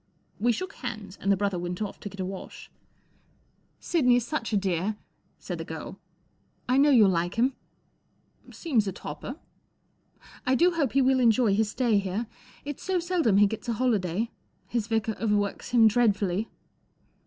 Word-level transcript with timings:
We 0.39 0.51
shook 0.51 0.73
hands, 0.73 1.15
and 1.21 1.31
the 1.31 1.37
brother 1.37 1.59
went 1.59 1.79
off 1.79 1.99
to 1.99 2.09
get 2.09 2.19
a 2.19 2.25
wash. 2.25 2.71
Digitized 2.71 2.71
by" 2.71 3.79
Sidney's 3.87 4.25
such 4.25 4.51
a 4.51 4.57
dear," 4.57 4.97
said 5.37 5.59
the 5.59 5.63
girl. 5.63 5.99
'* 6.33 6.67
I 6.67 6.77
know 6.79 6.89
you'll 6.89 7.07
like 7.11 7.35
him."" 7.35 7.53
Seems 8.51 8.87
a 8.87 8.91
topper." 8.91 9.35
99 10.17 10.33
I 10.47 10.55
do 10.55 10.71
hope 10.71 10.93
he 10.93 11.03
will 11.03 11.19
enjoy 11.19 11.53
his 11.53 11.69
stay 11.69 11.99
here. 11.99 12.25
It's 12.65 12.81
so 12.81 12.97
seldom 12.99 13.37
he 13.37 13.45
gets 13.45 13.69
a 13.69 13.73
holiday. 13.73 14.31
His 14.65 14.87
vicar 14.87 15.15
overworks 15.19 15.69
him 15.69 15.87
dreadfully." 15.87 16.49